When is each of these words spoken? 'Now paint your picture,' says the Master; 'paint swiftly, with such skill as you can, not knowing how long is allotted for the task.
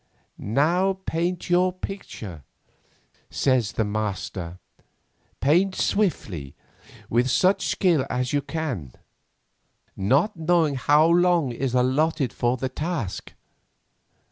'Now 0.39 0.93
paint 1.05 1.47
your 1.47 1.71
picture,' 1.71 2.43
says 3.29 3.73
the 3.73 3.83
Master; 3.85 4.57
'paint 5.41 5.75
swiftly, 5.75 6.55
with 7.07 7.29
such 7.29 7.67
skill 7.67 8.07
as 8.09 8.33
you 8.33 8.41
can, 8.41 8.93
not 9.95 10.35
knowing 10.35 10.73
how 10.73 11.05
long 11.05 11.51
is 11.51 11.75
allotted 11.75 12.33
for 12.33 12.57
the 12.57 12.67
task. 12.67 13.33